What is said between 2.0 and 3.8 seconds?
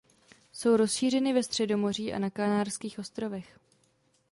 a na Kanárských ostrovech.